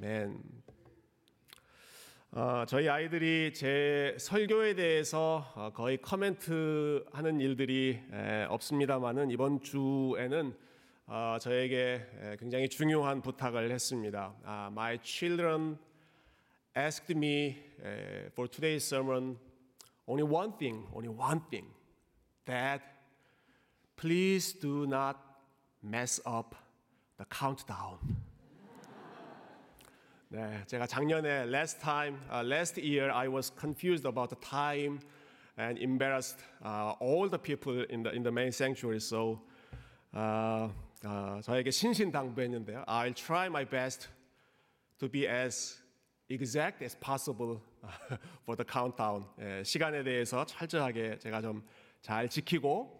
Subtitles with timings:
[0.00, 0.40] 아멘.
[2.30, 10.56] 어, 저희 아이들이 제 설교에 대해서 어, 거의 커멘트 하는 일들이 에, 없습니다만은 이번 주에는
[11.06, 14.36] 어, 저에게 에, 굉장히 중요한 부탁을 했습니다.
[14.44, 15.76] 아, my children
[16.76, 19.36] asked me uh, for today's sermon
[20.06, 21.66] only one thing, only one thing.
[22.46, 22.82] Dad,
[23.96, 25.16] please do not
[25.82, 26.54] mess up
[27.16, 28.27] the countdown.
[30.30, 35.00] 네, 제가 작년에 last time, uh, last year I was confused about the time
[35.56, 39.00] and embarrassed uh, all the people in the in the main sanctuary.
[39.00, 39.40] So
[40.14, 40.68] uh,
[41.04, 42.84] uh, 저에게 신신당부했는데요.
[42.86, 44.08] I'll try my best
[44.98, 45.78] to be as
[46.28, 47.62] exact as possible
[48.44, 49.24] for the countdown.
[49.40, 51.62] 예, 시간에 대해서 철저하게 제가 좀
[52.00, 52.96] 잘 지키고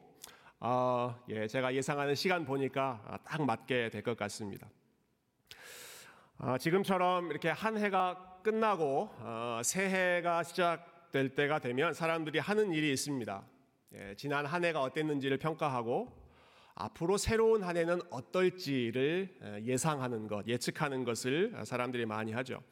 [0.60, 4.68] 어, 예, 제가 예상하는 시간 보니까 아, 딱 맞게 될 것 같습니다.
[6.40, 13.42] 아, 지금처럼 이렇게 한 해가 끝나고 어, 새해가 시작될 때가 되면 사람들이 하는 일이 있습니다.
[13.94, 16.16] 예, 지난 한 해가 어땠는지를 평가하고
[16.76, 22.62] 앞으로 새로운 한 해는 어떨지를 예상하는 것, 예측하는 것을 사람들이 많이 하죠.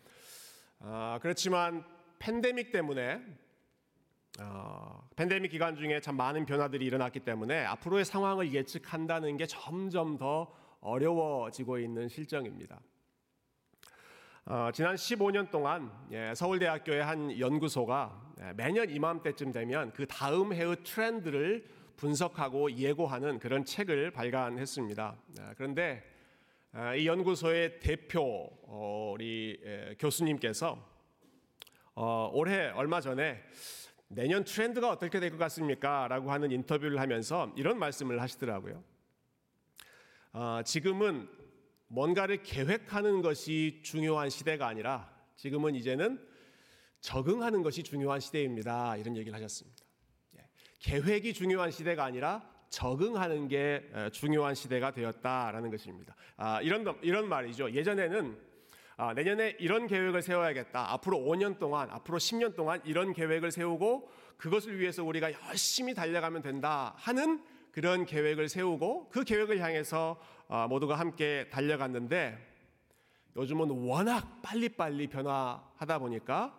[0.79, 1.85] 아, 그렇지만
[2.21, 3.21] 팬데믹 때문에
[4.43, 10.55] 어, 팬데믹 기간 중에 참 많은 변화들이 일어났기 때문에 앞으로의 상황을 예측한다는 게 점점 더
[10.81, 12.81] 어려워지고 있는 실정입니다.
[14.49, 20.77] 어, 지난 15년 동안 예, 서울대학교의 한 연구소가 예, 매년 이맘때쯤 되면 그 다음 해의
[20.85, 21.67] 트렌드를
[21.97, 25.17] 분석하고 예고하는 그런 책을 발간했습니다.
[25.41, 26.05] 예, 그런데
[26.71, 30.79] 아, 이 연구소의 대표 어, 우리 예, 교수님께서
[31.97, 33.43] 어, 올해 얼마 전에
[34.07, 36.07] 내년 트렌드가 어떻게 될 것 같습니까?
[36.07, 38.81] 라고 하는 인터뷰를 하면서 이런 말씀을 하시더라고요.
[40.35, 41.29] 어, 지금은
[41.89, 46.21] 뭔가를 계획하는 것이 중요한 시대가 아니라 지금은 이제는
[47.01, 48.97] 적응하는 것이 중요한 시대입니다.
[48.97, 49.85] 이런 얘기를 하셨습니다.
[50.39, 50.49] 예,
[50.81, 56.17] 계획이 중요한 시대가 아니라 적응하는 게 중요한 시대가 되었다라는 것입니다.
[56.37, 57.71] 아, 이런 이런 말이죠.
[57.73, 58.37] 예전에는
[58.99, 60.93] 아, 내년에 이런 계획을 세워야겠다.
[60.95, 66.95] 앞으로 5년 동안, 앞으로 10년 동안 이런 계획을 세우고 그것을 위해서 우리가 열심히 달려가면 된다
[66.97, 67.43] 하는
[67.77, 72.39] 그런 계획을 세우고 그 계획을 향해서 아, 모두가 함께 달려갔는데
[73.37, 76.59] 요즘은 워낙 빨리빨리 변화하다 보니까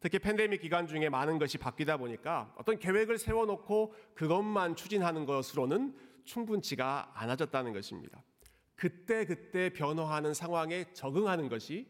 [0.00, 7.12] 특히 팬데믹 기간 중에 많은 것이 바뀌다 보니까 어떤 계획을 세워놓고 그것만 추진하는 것으로는 충분치가
[7.12, 8.22] 않아졌다는 것입니다.
[8.76, 11.86] 그때 그때 변화하는 상황에 적응하는 것이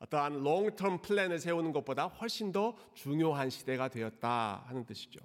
[0.00, 5.20] 어떠한 long-term plan을 세우는 것보다 훨씬 더 중요한 시대가 되었다 하는 뜻이죠.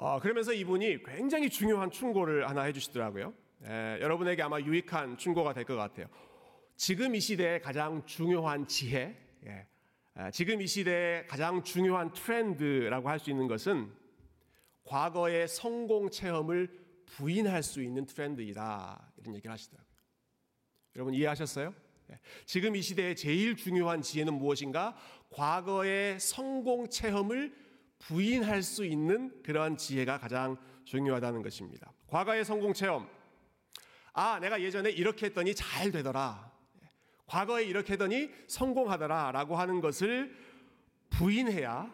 [0.00, 3.34] 어, 그러면서 이분이 굉장히 중요한 충고를 하나 해주시더라고요.
[3.64, 6.06] 에, 여러분에게 아마 유익한 충고가 될 것 같아요.
[6.76, 9.66] 지금 이 시대의 가장 중요한 지혜, 예,
[10.16, 13.92] 에, 지금 이 시대의 가장 중요한 트렌드라고 할 수 있는 것은
[14.84, 16.68] 과거의 성공 체험을
[17.06, 19.12] 부인할 수 있는 트렌드이다.
[19.16, 19.98] 이런 얘기를 하시더라고요.
[20.94, 21.74] 여러분 이해하셨어요?
[22.12, 22.20] 예.
[22.46, 24.96] 지금 이 시대의 제일 중요한 지혜는 무엇인가?
[25.30, 27.66] 과거의 성공 체험을
[27.98, 31.92] 부인할 수 있는 그러한 지혜가 가장 중요하다는 것입니다.
[32.06, 33.08] 과거의 성공 체험.
[34.12, 36.50] 아, 내가 예전에 이렇게 했더니 잘 되더라.
[36.82, 36.88] 예.
[37.26, 39.32] 과거에 이렇게 했더니 성공하더라.
[39.32, 40.34] 라고 하는 것을
[41.10, 41.90] 부인해야,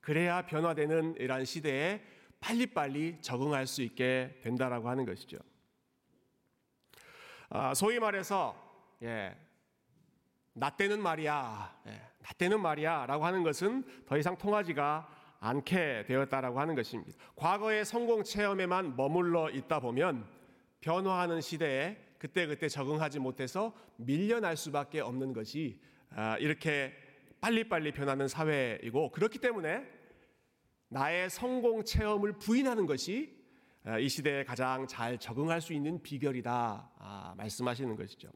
[0.00, 2.02] 그래야 변화되는 이러한 시대에
[2.40, 5.38] 빨리빨리 적응할 수 있게 된다라고 하는 것이죠.
[7.48, 8.54] 아, 소위 말해서
[9.02, 9.36] 예,
[10.52, 15.08] 나 때는 말이야, 예, 나 때는 말이야 라고 하는 것은 더 이상 통하지가
[15.46, 17.12] 않게 되었다라고 하는 것입니다.
[17.36, 20.26] 과거의 성공 체험에만 머물러 있다 보면
[20.80, 25.80] 변화하는 시대에 그때 그때 적응하지 못해서 밀려날 수밖에 없는 것이
[26.10, 26.92] 아, 이렇게
[27.40, 29.84] 빨리빨리 변하는 사회이고 그렇기 때문에
[30.88, 33.36] 나의 성공 체험을 부인하는 것이
[33.84, 38.28] 아, 이 시대에 가장 잘 적응할 수 있는 비결이다 아, 말씀하시는 것이죠.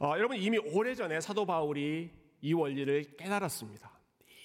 [0.00, 2.10] 어, 여러분 이미 오래전에 사도 바울이
[2.40, 3.93] 이 원리를 깨달았습니다.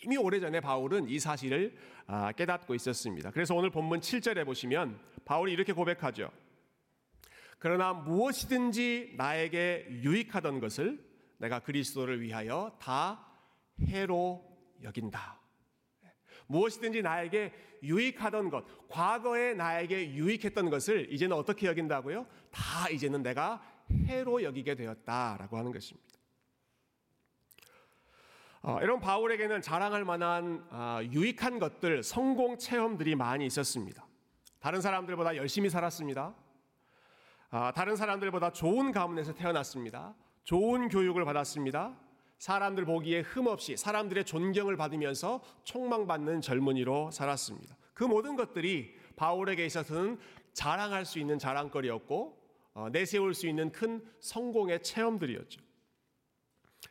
[0.04, 1.76] 이미 오래전에 바울은 이 사실을
[2.08, 3.32] 아, 깨닫고 있었습니다.
[3.32, 6.32] 그래서 오늘 본문 7절에 보시면 바울이 이렇게 고백하죠.
[7.60, 11.04] 그러나 무엇이든지 나에게 유익하던 것을
[11.38, 13.28] 내가 그리스도를 위하여 다
[13.82, 14.44] 해로
[14.82, 15.40] 여긴다.
[16.48, 17.54] 무엇이든지 나에게
[17.84, 22.26] 유익하던 것, 과거에 나에게 유익했던 것을 이제는 어떻게 여긴다고요?
[22.52, 23.64] 다 이제는 내가
[24.08, 26.19] 해로 여기게 되었다라고 하는 것입니다.
[28.62, 34.06] 어, 이런 바울에게는 자랑할 만한 어, 유익한 것들, 성공 체험들이 많이 있었습니다.
[34.60, 36.36] 다른 사람들보다 열심히 살았습니다.
[37.52, 40.14] 어, 다른 사람들보다 좋은 가문에서 태어났습니다.
[40.44, 41.98] 좋은 교육을 받았습니다.
[42.38, 47.78] 사람들 보기에 흠없이 사람들의 존경을 받으면서 총망받는 젊은이로 살았습니다.
[47.94, 50.20] 그 모든 것들이 바울에게 있어서는
[50.54, 52.38] 자랑할 수 있는 자랑거리였고
[52.74, 55.62] 어, 내세울 수 있는 큰 성공의 체험들이었죠.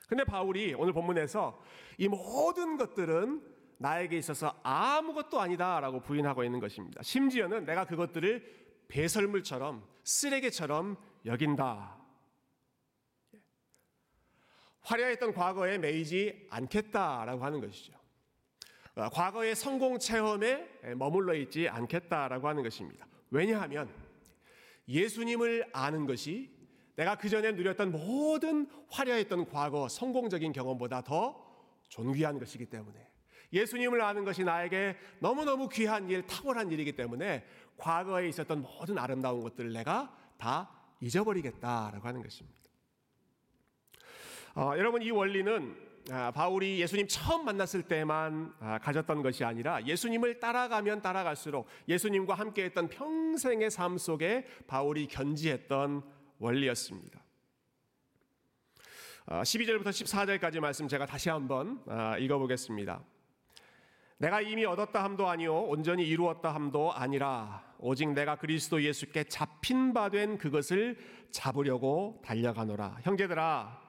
[0.09, 1.63] 근데 바울이 오늘 본문에서
[1.99, 3.43] 이 모든 것들은
[3.77, 7.03] 나에게 있어서 아무것도 아니다라고 부인하고 있는 것입니다.
[7.03, 8.59] 심지어는 내가 그것들을
[8.89, 10.97] 배설물처럼 쓰레기처럼
[11.27, 11.97] 여긴다.
[14.81, 17.93] 화려했던 과거에 매이지 않겠다라고 하는 것이죠.
[18.95, 23.07] 어, 과거의 성공 체험에 머물러 있지 않겠다라고 하는 것입니다.
[23.31, 23.93] 왜냐하면
[24.89, 26.58] 예수님을 아는 것이
[26.99, 31.41] 내가 그 전에 누렸던 모든 화려했던 과거 성공적인 경험보다 더
[31.91, 33.09] 존귀한 것이기 때문에
[33.53, 37.47] 예수님을 아는 것이 나에게 너무너무 귀한 일, 탁월한 일이기 때문에
[37.77, 42.59] 과거에 있었던 모든 아름다운 것들을 내가 다 잊어버리겠다라고 하는 것입니다.
[44.57, 45.77] 어, 여러분 이 원리는
[46.11, 52.89] 아, 바울이 예수님 처음 만났을 때만 아, 가졌던 것이 아니라 예수님을 따라가면 따라갈수록 예수님과 함께했던
[52.89, 57.23] 평생의 삶 속에 바울이 견지했던 원리였습니다.
[59.27, 61.83] 12절부터 아, 14절까지 말씀 제가 다시 한번
[62.19, 63.03] 읽어보겠습니다.
[64.19, 70.09] 내가 이미 얻었다 함도 아니요 온전히 이루었다 함도 아니라 오직 내가 그리스도 예수께 잡힌 바
[70.09, 70.97] 된 그것을
[71.31, 73.81] 잡으려고 달려가노라 형제들아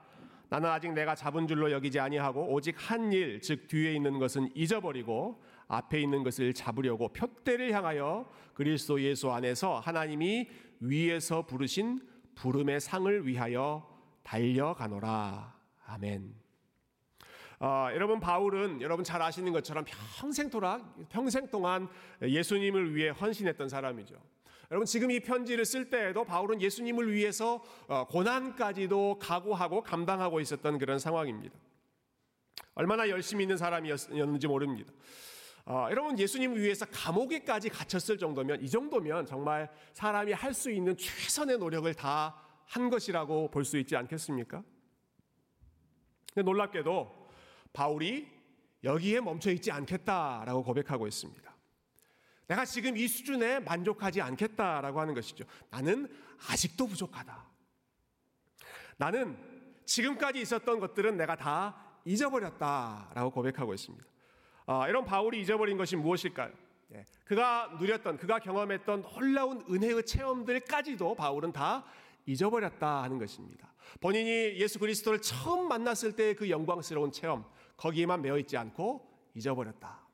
[0.50, 5.42] 나는 아직 내가 잡은 줄로 여기지 아니하고 오직 한 일 즉 뒤에 있는 것은 잊어버리고
[5.68, 10.48] 앞에 있는 것을 잡으려고 표대를 향하여 그리스도 예수 안에서 하나님이
[10.80, 12.00] 위에서 부르신
[12.40, 13.86] 부름의 상을 위하여
[14.22, 15.54] 달려가노라
[15.84, 16.34] 아멘.
[17.58, 19.84] 어, 여러분 바울은 여러분 잘 아시는 것처럼
[20.18, 21.86] 평생 동안 평생 동안
[22.22, 24.14] 예수님을 위해 헌신했던 사람이죠.
[24.70, 30.98] 여러분 지금 이 편지를 쓸 때에도 바울은 예수님을 위해서 어, 고난까지도 각오하고 감당하고 있었던 그런
[30.98, 31.54] 상황입니다.
[32.74, 34.90] 얼마나 열심히 있는 사람이었는지 모릅니다.
[35.70, 41.58] 어, 여러분 예수님 위해서 감옥에까지 갇혔을 정도면 이 정도면 정말 사람이 할 수 있는 최선의
[41.58, 44.62] 노력을 다 한 것이라고 볼 수 있지 않겠습니까?
[46.36, 47.28] 놀랍게도
[47.72, 48.28] 바울이
[48.84, 51.56] 여기에 멈춰 있지 않겠다라고 고백하고 있습니다.
[52.46, 55.44] 내가 지금 이 수준에 만족하지 않겠다라고 하는 것이죠.
[55.70, 56.08] 나는
[56.48, 57.44] 아직도 부족하다.
[58.96, 59.36] 나는
[59.84, 64.04] 지금까지 있었던 것들은 내가 다 잊어버렸다라고 고백하고 있습니다.
[64.72, 66.52] 아, 이런 바울이 잊어버린 것이 무엇일까요?
[66.94, 71.84] 예, 그가 누렸던, 그가 경험했던 놀라운 은혜의 체험들까지도 바울은 다
[72.24, 73.74] 잊어버렸다 하는 것입니다.
[74.00, 77.44] 본인이 예수 그리스도를 처음 만났을 때의 그 영광스러운 체험,
[77.78, 80.06] 거기에만 매어 있지 않고 잊어버렸다.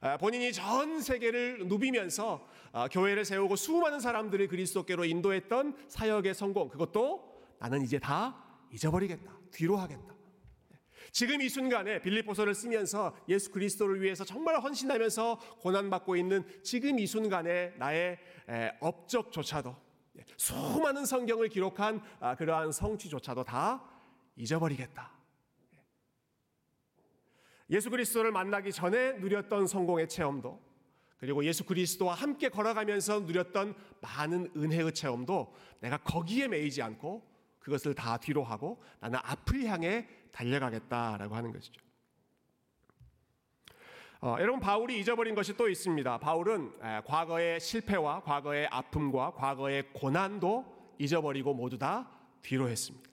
[0.00, 7.38] 아, 본인이 전 세계를 누비면서 아, 교회를 세우고 수많은 사람들을 그리스도께로 인도했던 사역의 성공, 그것도
[7.58, 8.42] 나는 이제 다
[8.72, 9.30] 잊어버리겠다.
[9.50, 10.13] 뒤로 하겠다.
[11.14, 17.72] 지금 이 순간에 빌립보서를 쓰면서 예수 그리스도를 위해서 정말 헌신하면서 고난받고 있는 지금 이 순간에
[17.76, 18.18] 나의
[18.80, 19.76] 업적조차도
[20.18, 23.84] 예, 수많은 성경을 기록한 아, 그러한 성취조차도 다
[24.34, 25.12] 잊어버리겠다.
[27.70, 30.60] 예수 그리스도를 만나기 전에 누렸던 성공의 체험도
[31.18, 37.24] 그리고 예수 그리스도와 함께 걸어가면서 누렸던 많은 은혜의 체험도 내가 거기에 매이지 않고
[37.60, 41.80] 그것을 다 뒤로 하고 나는 앞을 향해 달려가겠다라고 하는 것이죠.
[44.20, 46.18] 어, 여러분 바울이 잊어버린 것이 또 있습니다.
[46.18, 52.10] 바울은 에, 과거의 실패와 과거의 아픔과 과거의 고난도 잊어버리고 모두 다
[52.42, 53.10] 뒤로 했습니다.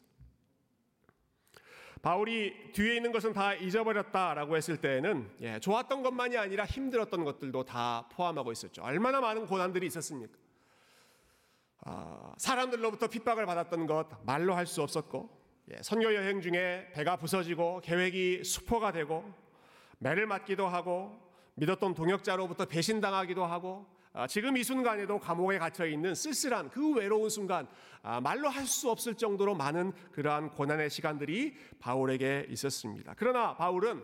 [2.01, 8.10] 바울이 뒤에 있는 것은 다 잊어버렸다라고 했을 때에는 예, 좋았던 것만이 아니라 힘들었던 것들도 다
[8.13, 8.82] 포함하고 있었죠.
[8.82, 10.34] 얼마나 많은 고난들이 있었습니까?
[11.82, 15.41] 아, 사람들로부터 핍박을 받았던 것 말로 할 수 없었고 예,
[15.82, 19.32] 선교 여행 중에 배가 부서지고 계획이 수포가 되고
[20.00, 21.20] 매를 맞기도 하고
[21.56, 27.68] 믿었던 동역자로부터 배신당하기도 하고 아, 지금 이 순간에도 감옥에 갇혀 있는 쓸쓸한 그 외로운 순간
[28.01, 33.13] 아, 말로 할 수 없을 정도로 많은 그러한 고난의 시간들이 바울에게 있었습니다.
[33.16, 34.04] 그러나 바울은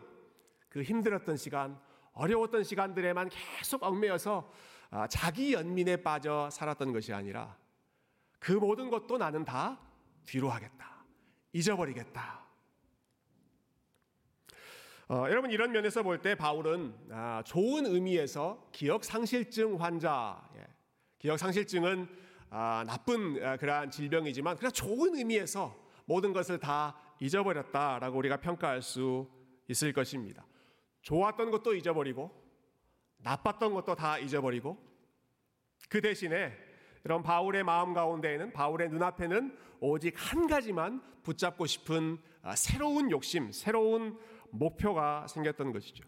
[0.68, 1.78] 그 힘들었던 시간,
[2.12, 4.50] 어려웠던 시간들에만 계속 얽매여서
[4.90, 7.56] 아, 자기 연민에 빠져 살았던 것이 아니라
[8.38, 9.78] 그 모든 것도 나는 다
[10.24, 10.97] 뒤로 하겠다.
[11.58, 12.46] 잊어버리겠다.
[15.10, 20.66] 어, 여러분 이런 면에서 볼 때 바울은 아, 좋은 의미에서 기억 상실증 환자, 예,
[21.18, 22.08] 기억 상실증은
[22.50, 25.74] 아, 나쁜 아, 그러한 질병이지만 그냥 좋은 의미에서
[26.04, 29.28] 모든 것을 다 잊어버렸다라고 우리가 평가할 수
[29.68, 30.46] 있을 것입니다.
[31.02, 32.30] 좋았던 것도 잊어버리고
[33.18, 34.78] 나빴던 것도 다 잊어버리고
[35.88, 36.67] 그 대신에
[37.08, 44.18] 여러분 바울의 마음 가운데에는 바울의 눈앞에는 오직 한 가지만 붙잡고 싶은 아, 새로운 욕심, 새로운
[44.50, 46.04] 목표가 생겼던 것이죠.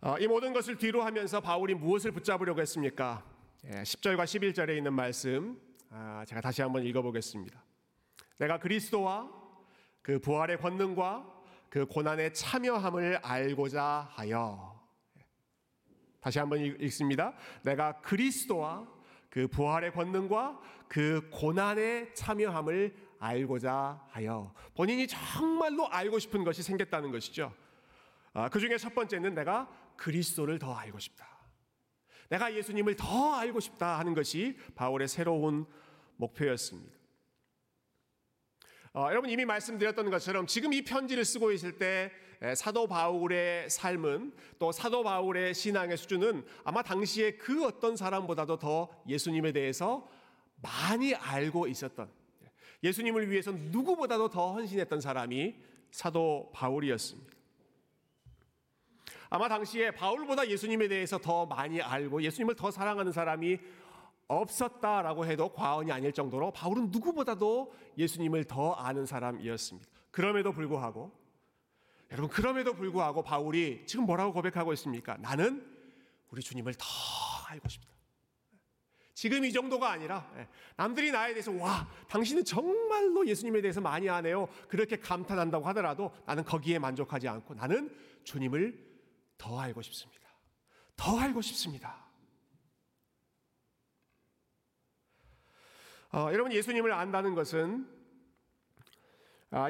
[0.00, 3.24] 아, 이 모든 것을 뒤로 하면서 바울이 무엇을 붙잡으려고 했습니까?
[3.62, 5.56] 10절과 예, 11절에 있는 말씀
[5.88, 7.62] 아, 제가 다시 한번 읽어보겠습니다.
[8.38, 9.30] 내가 그리스도와
[10.02, 11.32] 그 부활의 권능과
[11.68, 14.81] 그 고난의 참여함을 알고자 하여
[16.22, 17.34] 다시 한번 읽습니다.
[17.62, 18.88] 내가 그리스도와
[19.28, 27.52] 그 부활의 권능과 그 고난의 참여함을 알고자 하여 본인이 정말로 알고 싶은 것이 생겼다는 것이죠.
[28.34, 31.26] 아, 그 중에 첫 번째는 내가 그리스도를 더 알고 싶다.
[32.28, 35.66] 내가 예수님을 더 알고 싶다 하는 것이 바울의 새로운
[36.16, 36.96] 목표였습니다.
[38.94, 42.12] 어, 여러분 이미 말씀드렸던 것처럼 지금 이 편지를 쓰고 있을 때
[42.56, 49.52] 사도 바울의 삶은 또 사도 바울의 신앙의 수준은 아마 당시에 그 어떤 사람보다도 더 예수님에
[49.52, 50.08] 대해서
[50.60, 52.10] 많이 알고 있었던
[52.82, 55.54] 예수님을 위해서 누구보다도 더 헌신했던 사람이
[55.92, 57.32] 사도 바울이었습니다.
[59.30, 63.58] 아마 당시에 바울보다 예수님에 대해서 더 많이 알고 예수님을 더 사랑하는 사람이
[64.26, 69.88] 없었다라고 해도 과언이 아닐 정도로 바울은 누구보다도 예수님을 더 아는 사람이었습니다.
[70.10, 71.21] 그럼에도 불구하고
[72.12, 75.16] 여러분 그럼에도 불구하고 바울이 지금 뭐라고 고백하고 있습니까?
[75.16, 75.66] 나는
[76.30, 76.84] 우리 주님을 더
[77.48, 77.88] 알고 싶다.
[79.14, 84.48] 지금 이 정도가 아니라 예, 남들이 나에 대해서 와 당신은 정말로 예수님에 대해서 많이 아네요.
[84.68, 88.78] 그렇게 감탄한다고 하더라도 나는 거기에 만족하지 않고 나는 주님을
[89.38, 90.22] 더 알고 싶습니다.
[90.96, 92.06] 더 알고 싶습니다.
[96.12, 98.01] 어, 여러분 예수님을 안다는 것은 아,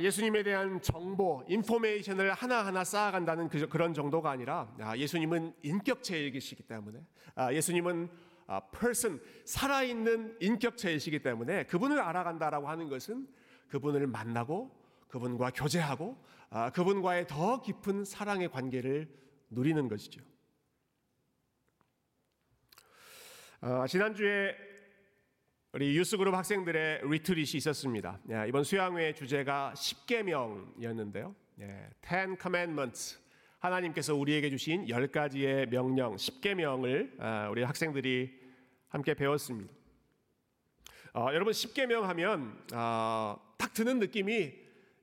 [0.01, 7.53] 예수님에 대한 정보, 인포메이션을 하나하나 쌓아간다는 그, 런 정도가 아니라 아, 예수님은 인격체이시기 때문에 아,
[7.53, 8.09] 예수님은
[8.79, 13.27] person, 살아있는 인격체이시기 때문에 그분을 알아간다라고 하는 것은
[13.69, 14.71] 그분을 만나고
[15.09, 16.23] 그분과 교제하고
[16.75, 19.09] 그분과의 더 깊은 사랑의 관계를
[19.51, 20.21] 누리는 것이죠.
[23.89, 24.72] 지난주에
[25.75, 28.19] 우리 유스그룹 학생들의 리트릿이 있었습니다.
[28.31, 31.35] 예, 이번 수양회 주제가 10계명이었는데요.
[31.61, 33.19] 예, Ten Commandments.
[33.59, 38.38] 하나님께서 우리에게 주신 10가지의 명령, 10계명을 아, 우리 학생들이
[38.88, 39.73] 함께 배웠습니다.
[41.14, 44.52] 어, 여러분 10계명 하면 어, 딱 드는 느낌이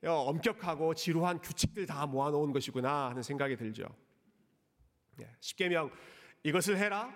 [0.05, 3.87] 어, 엄격하고 지루한 규칙들 다 모아놓은 것이구나 하는 생각이 들죠.
[5.19, 5.89] 예, 10계명
[6.43, 7.11] 이것을 해라,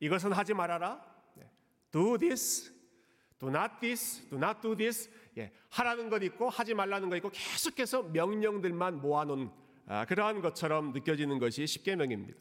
[0.00, 1.15] 이것은 하지 말아라,
[1.96, 2.70] do this,
[3.38, 5.08] do not this, do not do this.
[5.38, 9.50] 예, 하라는 것 있고 하지 말라는 것 있고 계속해서 명령들만 모아놓은
[9.86, 12.38] 아, 그러한 것처럼 느껴지는 것이 십계명입니다.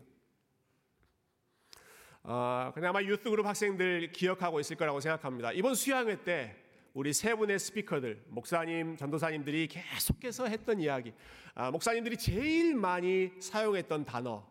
[2.24, 5.54] 아, 그나마 유스 그룹 학생들 기억하고 있을 거라고 생각합니다.
[5.54, 6.56] 이번 수양회 때
[6.94, 11.14] 우리 세 분의 스피커들, 목사님, 전도사님들이 계속해서 했던 이야기,
[11.54, 14.46] 아, 목사님들이 제일 많이 사용했던 단어,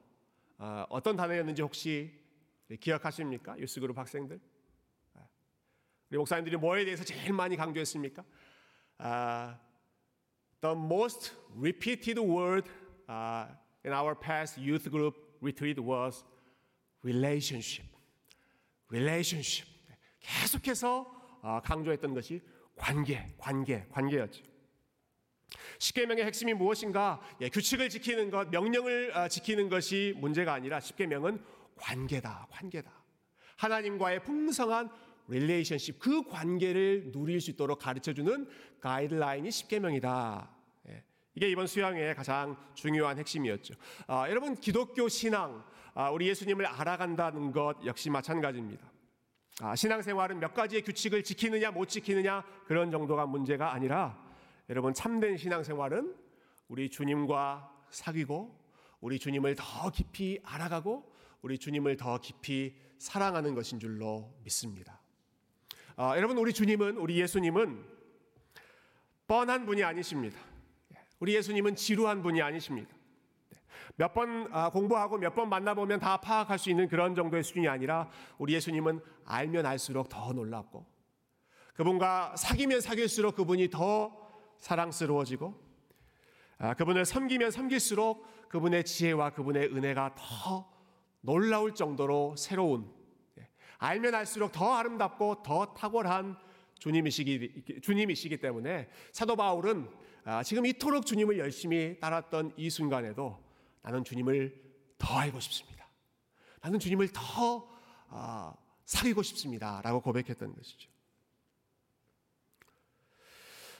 [0.57, 2.13] 아, 어떤 단어였는지 혹시
[2.81, 3.59] 기억하십니까?
[3.59, 4.41] 유스그룹 학생들?
[6.15, 8.25] 우리 목사님들이 뭐에 대해서 제일 많이 강조했습니까?
[9.01, 9.57] Uh,
[10.61, 12.71] the most repeated word
[13.11, 13.47] uh,
[13.85, 16.25] in our past youth group retreat was
[17.03, 17.89] relationship.
[18.93, 19.69] relationship.
[20.21, 21.05] 계속해서
[21.43, 22.41] 어, 강조했던 것이
[22.77, 24.45] 관계, 관계, 관계였죠.
[25.81, 27.21] 십계명의 핵심이 무엇인가?
[27.41, 31.45] 예, 규칙을 지키는 것, 명령을 어, 지키는 것이 문제가 아니라 십계명은
[31.75, 33.03] 관계다, 관계다.
[33.57, 34.91] 하나님과의 풍성한
[35.29, 38.49] 릴레이션십 그 관계를 누릴 수 있도록 가르쳐 주는
[38.81, 40.51] 가이드라인이 십계명이다.
[40.89, 41.05] 예.
[41.35, 43.75] 이게 이번 수양의 가장 중요한 핵심이었죠.
[44.07, 45.65] 아, 여러분 기독교 신앙
[45.95, 48.91] 아, 우리 예수님을 알아간다는 것 역시 마찬가지입니다.
[49.61, 54.21] 아, 신앙생활은 몇 가지의 규칙을 지키느냐 못 지키느냐 그런 정도가 문제가 아니라
[54.69, 56.15] 여러분 참된 신앙생활은
[56.69, 58.59] 우리 주님과 사귀고
[59.01, 61.13] 우리 주님을 더 깊이 알아가고
[61.43, 65.04] 우리 주님을 더 깊이 사랑하는 것인 줄로 믿습니다.
[65.97, 67.85] 아, 여러분 우리 주님은 우리 예수님은
[69.27, 70.39] 뻔한 분이 아니십니다.
[71.21, 72.91] 우리 예수님은 지루한 분이 아니십니다.
[73.97, 78.09] 몇번 아, 공부하고 몇 번 만나보면 다 파악할 수 있는 그런 정도의 수준이 아니라
[78.39, 80.85] 우리 예수님은 알면 알수록 더 놀랍고
[81.75, 84.17] 그분과 사귀면 사귈수록 그분이 더
[84.59, 85.55] 사랑스러워지고
[86.59, 90.69] 아, 그분을 섬기면 섬길수록 그분의 지혜와 그분의 은혜가 더
[91.21, 92.91] 놀라울 정도로 새로운
[93.79, 96.37] 알면 알수록 더 아름답고 더 탁월한
[96.79, 99.89] 주님이시기, 주님이시기 때문에 사도 바울은
[100.25, 103.43] 아, 지금 이토록 주님을 열심히 따랐던 이 순간에도
[103.83, 104.55] 나는 주님을
[104.97, 105.87] 더 알고 싶습니다.
[106.63, 107.69] 나는 주님을 더
[108.09, 108.55] 아,
[108.87, 110.91] 사귀고 싶습니다 라고 고백했던 것이죠.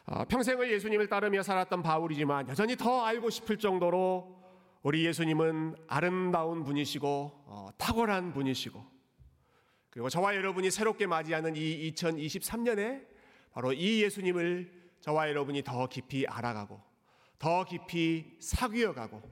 [0.07, 4.45] 아, 평생을 예수님을 따르며 살았던 바울이지만 여전히 더 알고 싶을 정도로
[4.83, 8.94] 우리 예수님은 아름다운 분이시고 어, 탁월한 분이시고
[9.95, 13.07] 그리고 저와 여러분이 새롭게 맞이하는 이 2023년에
[13.53, 14.69] 바로 이 예수님을
[15.01, 16.83] 저와 여러분이 더 깊이 알아가고
[17.39, 19.23] 더 깊이 사귀어가고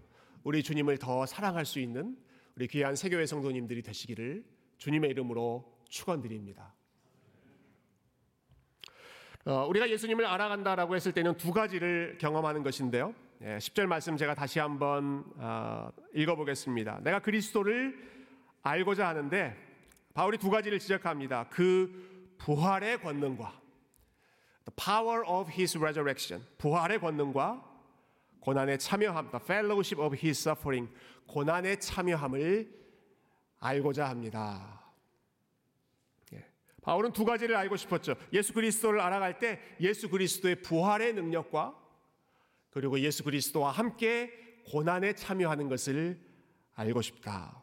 [0.44, 2.16] 우리 주님을 더 사랑할 수 있는
[2.54, 4.44] 우리 귀한 세교회 성도님들이 되시기를
[4.78, 6.72] 주님의 이름으로 축원드립니다.
[9.44, 13.12] 어, 우리가 예수님을 알아간다라고 했을 때는 두 가지를 경험하는 것인데요.
[13.42, 17.00] 예, 10절 말씀 제가 다시 한번 어, 읽어보겠습니다.
[17.02, 17.98] 내가 그리스도를
[18.62, 19.71] 알고자 하는데
[20.14, 21.48] 바울이 두 가지를 지적합니다.
[21.48, 23.60] 그 부활의 권능과
[24.64, 27.70] the power of his resurrection 부활의 권능과
[28.40, 30.92] 고난에 참여함 the fellowship of his suffering
[31.26, 32.82] 고난에 참여함을
[33.58, 34.82] 알고자 합니다.
[36.82, 38.16] 바울은 두 가지를 알고 싶었죠.
[38.32, 41.78] 예수 그리스도를 알아갈 때 예수 그리스도의 부활의 능력과
[42.70, 44.32] 그리고 예수 그리스도와 함께
[44.66, 46.20] 고난에 참여하는 것을
[46.74, 47.61] 알고 싶다.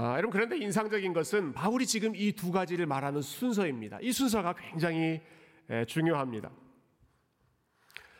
[0.00, 3.98] 아, 여러분 그런데 인상적인 것은 바울이 지금 이 두 가지를 말하는 순서입니다.
[4.00, 5.20] 이 순서가 굉장히
[5.68, 6.52] 에, 중요합니다.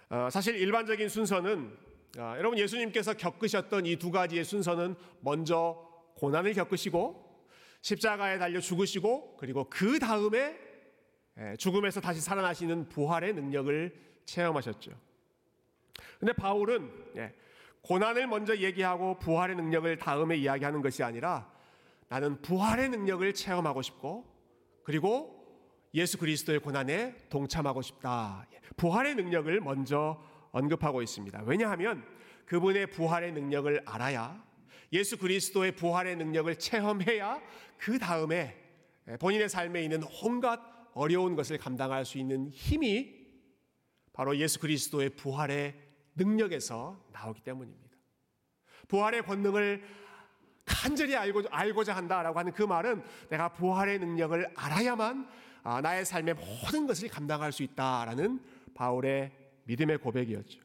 [0.09, 1.79] 아, 사실 일반적인 순서는
[2.19, 7.47] 아, 여러분 예수님께서 겪으셨던 이 두 가지의 순서는 먼저 고난을 겪으시고
[7.83, 10.59] 십자가에 달려 죽으시고 그리고 그 다음에
[11.59, 13.95] 죽음에서 다시 살아나시는 부활의 능력을
[14.25, 14.91] 체험하셨죠.
[16.19, 17.33] 근데 바울은 예,
[17.83, 21.57] 고난을 먼저 얘기하고 부활의 능력을 다음에 이야기하는 것이 아니라
[22.09, 24.25] 나는 부활의 능력을 체험하고 싶고
[24.83, 25.39] 그리고
[25.95, 28.47] 예수 그리스도의 고난에 동참하고 싶다.
[28.53, 31.43] 예, 부활의 능력을 먼저 언급하고 있습니다.
[31.45, 32.05] 왜냐하면
[32.47, 34.43] 그분의 부활의 능력을 알아야
[34.93, 37.43] 예수 그리스도의 부활의 능력을 체험해야
[37.77, 38.57] 그 다음에
[39.21, 40.61] 본인의 삶에 있는 온갖
[40.95, 43.17] 어려운 것을 감당할 수 있는 힘이
[44.13, 45.75] 바로 예수 그리스도의 부활의
[46.17, 47.97] 능력에서 나오기 때문입니다.
[48.89, 49.85] 부활의 권능을
[50.69, 55.29] 간절히 알고, 알고자 한다라고 하는 그 말은 내가 부활의 능력을 알아야만
[55.65, 58.41] 아, 나의 삶의 모든 것을 감당할 수 있다라는
[58.75, 59.33] 바울의
[59.65, 60.61] 믿음의 고백이었죠.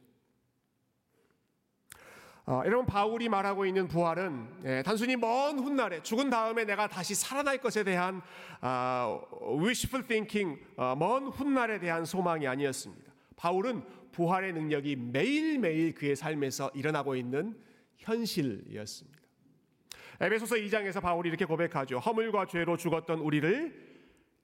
[2.46, 7.58] 어, 여러분 바울이 말하고 있는 부활은 예, 단순히 먼 훗날에 죽은 다음에 내가 다시 살아날
[7.58, 8.20] 것에 대한
[8.60, 9.18] 아,
[9.58, 13.12] wishful thinking, 어, 먼 훗날에 대한 소망이 아니었습니다.
[13.36, 17.58] 바울은 부활의 능력이 매일매일 그의 삶에서 일어나고 있는
[17.96, 19.23] 현실이었습니다.
[20.20, 21.98] 에베소서 2장에서 바울이 이렇게 고백하죠.
[21.98, 23.94] 허물과 죄로 죽었던 우리를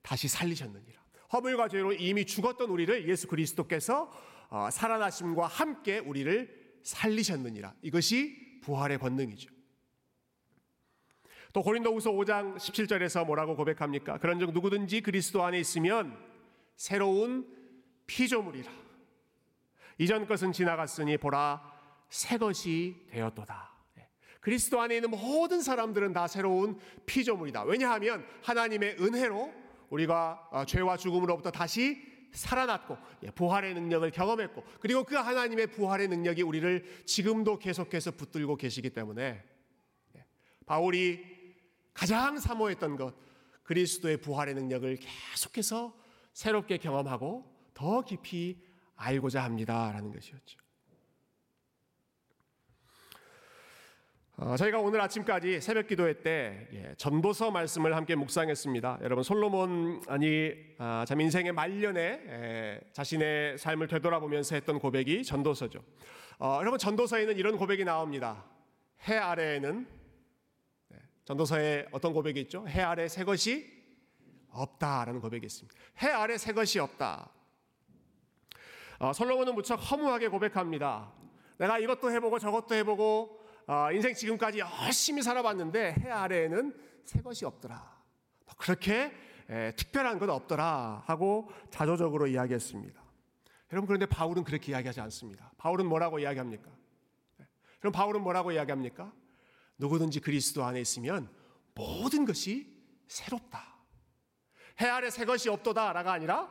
[0.03, 1.01] 다시 살리셨느니라.
[1.33, 4.11] 허물과 죄로 이미 죽었던 우리를 예수 그리스도께서
[4.49, 7.75] 어, 살아나심과 함께 우리를 살리셨느니라.
[7.83, 9.51] 이것이 부활의 권능이죠.
[11.53, 14.19] 또 고린도후서 5장 17절에서 뭐라고 고백합니까?
[14.19, 16.17] 그런즉 누구든지 그리스도 안에 있으면
[16.77, 17.47] 새로운
[18.07, 18.71] 피조물이라.
[19.99, 21.61] 이전 것은 지나갔으니 보라
[22.09, 23.80] 새 것이 되었도다.
[24.41, 24.43] 예.
[24.43, 27.65] 그리스도 안에 있는 모든 사람들은 다 새로운 피조물이다.
[27.65, 29.53] 왜냐하면 하나님의 은혜로
[29.91, 36.43] 우리가 어, 죄와 죽음으로부터 다시 살아났고 예, 부활의 능력을 경험했고 그리고 그 하나님의 부활의 능력이
[36.43, 39.43] 우리를 지금도 계속해서 붙들고 계시기 때문에
[40.17, 40.27] 예,
[40.67, 41.25] 바울이
[41.93, 43.15] 가장 사모했던 것
[43.65, 45.97] 그리스도의 부활의 능력을 계속해서
[46.33, 48.63] 새롭게 경험하고 더 깊이
[48.97, 50.59] 알고자 합니다라는 것이었죠.
[54.57, 59.01] 저희가 오늘 아침까지 새벽 기도회 때 예, 전도서 말씀을 함께 묵상했습니다.
[59.03, 65.85] 여러분 솔로몬이 아, 참 인생의 말년에 에, 자신의 삶을 되돌아보면서 했던 고백이 전도서죠.
[66.39, 68.47] 어, 여러분 전도서에는 이런 고백이 나옵니다.
[69.09, 69.87] 해 아래에는
[70.89, 72.67] 네, 전도서에 어떤 고백이 있죠?
[72.67, 73.71] 해 아래 새 것이
[74.49, 75.79] 없다라는 고백이 있습니다.
[76.03, 77.29] 해 아래 새 것이 없다.
[79.01, 81.13] 어, 솔로몬은 무척 허무하게 고백합니다.
[81.59, 83.40] 내가 이것도 해보고 저것도 해보고 어,
[83.93, 88.01] 인생 지금까지 열심히 살아봤는데 해 아래에는 새 것이 없더라.
[88.59, 89.13] 그렇게
[89.49, 93.01] 에, 특별한 건 없더라 하고 자조적으로 이야기했습니다.
[93.73, 95.53] 여러분 그런데 바울은 그렇게 이야기하지 않습니다.
[95.57, 96.71] 바울은 뭐라고 이야기합니까?
[97.39, 97.47] 네.
[97.79, 99.13] 그럼 바울은 뭐라고 이야기합니까?
[99.79, 101.29] 누구든지 그리스도 안에 있으면
[101.75, 102.67] 모든 것이
[103.09, 103.77] 새롭다.
[104.81, 106.51] 해 아래 새 것이 없도다라가 아니라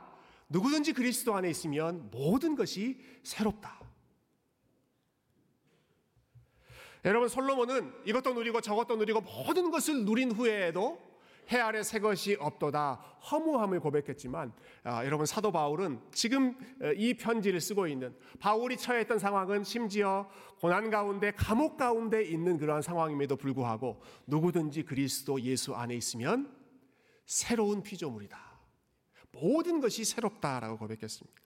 [0.49, 3.78] 누구든지 그리스도 안에 있으면 모든 것이 새롭다.
[7.05, 11.09] 여러분 솔로몬은 이것도 누리고 저것도 누리고 모든 것을 누린 후에도
[11.51, 12.93] 해 아래 새 것이 없도다
[13.31, 19.63] 허무함을 고백했지만 아, 여러분 사도 바울은 지금 어, 이 편지를 쓰고 있는 바울이 처했던 상황은
[19.63, 26.55] 심지어 고난 가운데 감옥 가운데 있는 그러한 상황임에도 불구하고 누구든지 그리스도 예수 안에 있으면
[27.25, 28.37] 새로운 피조물이다.
[29.31, 31.41] 모든 것이 새롭다라고 고백했습니다.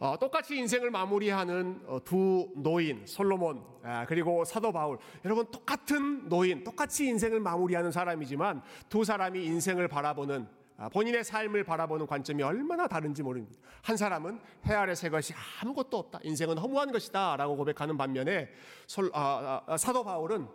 [0.00, 6.64] 어, 똑같이 인생을 마무리하는 어, 두 노인 솔로몬 아, 그리고 사도 바울 여러분 똑같은 노인
[6.64, 13.22] 똑같이 인생을 마무리하는 사람이지만 두 사람이 인생을 바라보는 아, 본인의 삶을 바라보는 관점이 얼마나 다른지
[13.22, 13.60] 모릅니다.
[13.82, 16.20] 한 사람은 해 아래 새 것이 아무것도 없다.
[16.22, 18.48] 인생은 허무한 것이다 라고 고백하는 반면에
[18.86, 20.48] 솔, 아, 아, 사도 바울은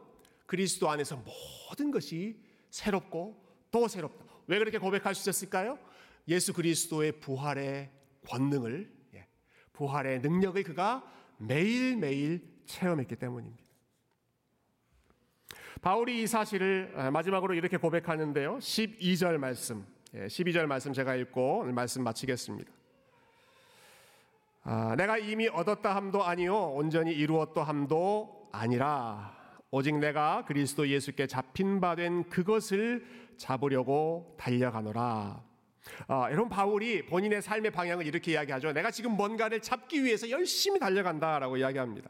[0.48, 1.22] 그리스도 안에서
[1.70, 4.26] 모든 것이 새롭고 또 새롭다.
[4.48, 5.78] 왜 그렇게 고백할 수 있었을까요?
[6.28, 7.92] 예수 그리스도의 부활의
[8.28, 8.95] 권능을
[9.76, 11.04] 부활의 능력을 그가
[11.38, 13.64] 매일매일 체험했기 때문입니다.
[15.82, 18.58] 바울이 이 사실을 마지막으로 이렇게 고백하는데요.
[18.58, 19.86] 12절 말씀.
[20.14, 22.72] 12절 예, 말씀 제가 읽고 말씀 마치겠습니다.
[24.64, 29.36] 아, 내가 이미 얻었다 함도 아니요 온전히 이루었다 함도 아니라
[29.70, 33.06] 오직 내가 그리스도 예수께 잡힌 바 된 그것을
[33.38, 35.44] 잡으려고 달려가노라.
[36.08, 38.74] 어, 여러분 바울이 본인의 삶의 방향을 이렇게 이야기하죠.
[38.74, 42.10] 내가 지금 뭔가를 잡기 위해서 열심히 달려간다라고 이야기합니다.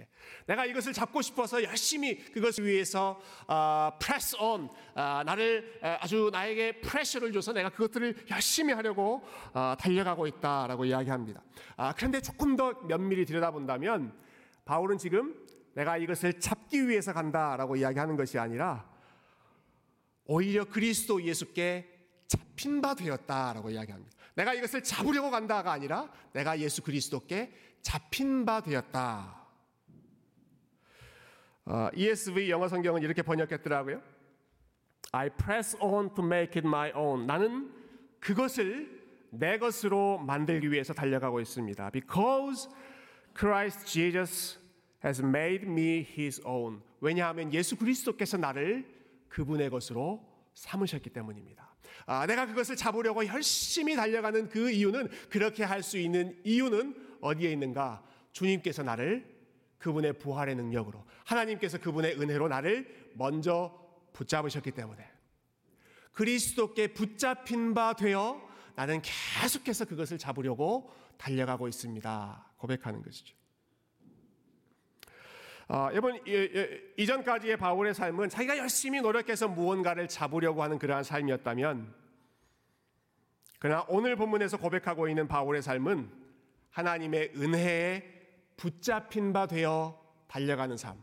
[0.00, 0.06] 예.
[0.46, 7.32] 내가 이것을 잡고 싶어서 열심히 그것을 위해서 어, press on 어, 나를 아주 나에게 프레셔를
[7.32, 11.42] 줘서 내가 그것들을 열심히 하려고 어, 달려가고 있다라고 이야기합니다.
[11.76, 14.12] 아, 그런데 조금 더 면밀히 들여다본다면
[14.64, 18.88] 바울은 지금 내가 이것을 잡기 위해서 간다라고 이야기하는 것이 아니라
[20.24, 21.95] 오히려 그리스도 예수께
[22.26, 24.16] 잡힌 바 되었다라고 이야기합니다.
[24.34, 29.46] 내가 이것을 잡으려고 간다가 아니라 내가 예수 그리스도께 잡힌 바 되었다.
[31.64, 34.00] 어, ESV 영어 성경은 이렇게 번역했더라고요.
[35.12, 37.26] I press on to make it my own.
[37.26, 37.72] 나는
[38.20, 41.90] 그것을 내 것으로 만들기 위해서 달려가고 있습니다.
[41.90, 42.68] Because
[43.36, 44.58] Christ Jesus
[45.04, 46.80] has made me his own.
[47.00, 48.86] 왜냐하면 예수 그리스도께서 나를
[49.28, 51.65] 그분의 것으로 삼으셨기 때문입니다.
[52.06, 58.02] 아, 내가 그것을 잡으려고 열심히 달려가는 그 이유는 그렇게 할 수 있는 이유는 어디에 있는가?
[58.32, 59.36] 주님께서 나를
[59.78, 63.78] 그분의 부활의 능력으로 하나님께서 그분의 은혜로 나를 먼저
[64.12, 65.06] 붙잡으셨기 때문에
[66.12, 68.40] 그리스도께 붙잡힌 바 되어
[68.74, 72.52] 나는 계속해서 그것을 잡으려고 달려가고 있습니다.
[72.56, 73.35] 고백하는 것이죠.
[75.68, 76.20] 어, 이번
[76.96, 81.92] 이전까지의 바울의 삶은 자기가 열심히 노력해서 무언가를 잡으려고 하는 그러한 삶이었다면,
[83.58, 86.08] 그러나 오늘 본문에서 고백하고 있는 바울의 삶은
[86.70, 88.04] 하나님의 은혜에
[88.56, 90.96] 붙잡힌 바 되어 달려가는 삶,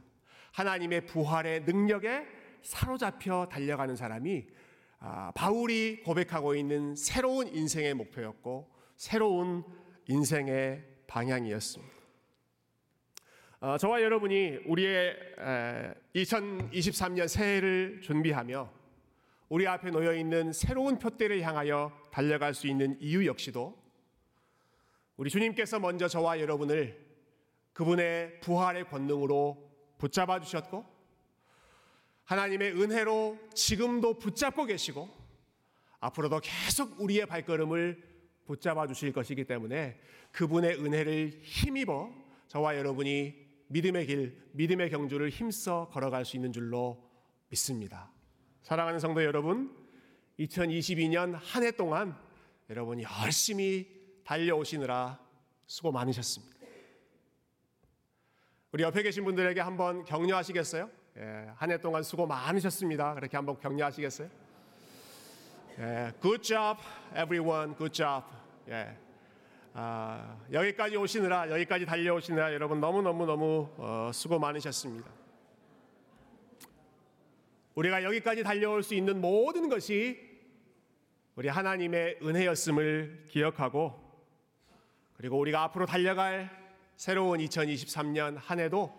[0.53, 2.25] 하나님의 부활의 능력에
[2.61, 4.47] 사로잡혀 달려가는 사람이
[4.99, 9.65] 아, 바울이 고백하고 있는 새로운 인생의 목표였고 새로운
[10.07, 11.92] 인생의 방향이었습니다.
[13.65, 15.15] 어, 저와 여러분이 우리의
[16.13, 18.69] 2023년 새해를 준비하며
[19.47, 23.81] 우리 앞에 놓여 있는 새로운 표대를 향하여 달려갈 수 있는 이유 역시도
[25.15, 27.01] 우리 주님께서 먼저 저와 여러분을
[27.71, 30.85] 그분의 부활의 권능으로 붙잡아 주셨고
[32.25, 35.09] 하나님의 은혜로 지금도 붙잡고 계시고
[36.01, 38.03] 앞으로도 계속 우리의 발걸음을
[38.45, 40.01] 붙잡아 주실 것이기 때문에
[40.33, 42.11] 그분의 은혜를 힘입어
[42.49, 43.42] 저와 여러분이
[43.73, 47.09] 믿음의 길, 믿음의 경주를 힘써 걸어갈 수 있는 줄로
[47.49, 48.11] 믿습니다.
[48.61, 49.75] 사랑하는 성도 여러분,
[50.39, 52.15] 2022년 한 해 동안
[52.69, 53.87] 여러분이 열심히
[54.25, 55.19] 달려오시느라
[55.65, 56.55] 수고 많으셨습니다.
[58.73, 60.89] 우리 옆에 계신 분들에게 한번 격려하시겠어요?
[61.17, 63.15] 예, 한해 동안 수고 많으셨습니다.
[63.15, 64.29] 그렇게 한번 격려하시겠어요?
[65.79, 66.79] 예, good job,
[67.11, 67.75] everyone.
[67.75, 68.23] Good job.
[68.69, 68.95] 예,
[69.75, 75.09] 아, 여기까지 오시느라 여기까지 달려오시느라 여러분 너무 너무 너무 어, 수고 많으셨습니다.
[77.73, 80.19] 우리가 여기까지 달려올 수 있는 모든 것이
[81.35, 83.99] 우리 하나님의 은혜였음을 기억하고
[85.13, 86.51] 그리고 우리가 앞으로 달려갈
[86.95, 88.93] 새로운 2023년 한 해도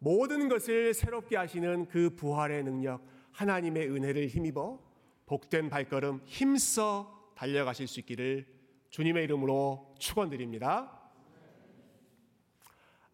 [0.00, 4.80] 모든 것을 새롭게 하시는 그 부활의 능력 하나님의 은혜를 힘입어
[5.26, 8.57] 복된 발걸음 힘써 달려가실 수 있기를
[8.90, 10.90] 주님의 이름으로 축원드립니다.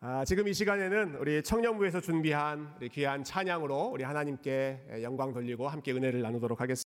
[0.00, 5.92] 아, 지금 이 시간에는 우리 청년부에서 준비한 우리 귀한 찬양으로 우리 하나님께 영광 돌리고 함께
[5.92, 6.74] 은혜를 나누도록 하겠습니다.